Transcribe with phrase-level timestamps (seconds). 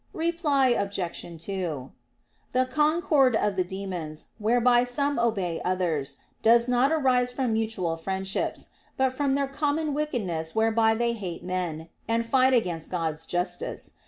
[0.15, 1.43] Reply Obj.
[1.45, 1.91] 2:
[2.53, 8.69] The concord of the demons, whereby some obey others, does not arise from mutual friendships,
[8.97, 13.93] but from their common wickedness whereby they hate men, and fight against God's justice.